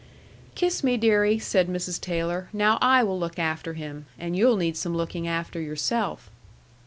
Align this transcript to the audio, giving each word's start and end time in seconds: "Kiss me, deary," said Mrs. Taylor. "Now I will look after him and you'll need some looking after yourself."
"Kiss 0.55 0.83
me, 0.83 0.97
deary," 0.97 1.37
said 1.37 1.67
Mrs. 1.67 2.01
Taylor. 2.01 2.49
"Now 2.51 2.79
I 2.81 3.03
will 3.03 3.19
look 3.19 3.37
after 3.37 3.73
him 3.73 4.07
and 4.17 4.35
you'll 4.35 4.57
need 4.57 4.75
some 4.75 4.97
looking 4.97 5.27
after 5.27 5.61
yourself." 5.61 6.31